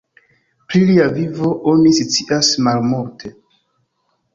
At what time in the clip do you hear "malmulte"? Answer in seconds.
2.69-3.37